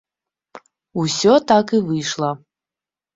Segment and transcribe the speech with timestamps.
[1.03, 2.31] Усё так і выйшла.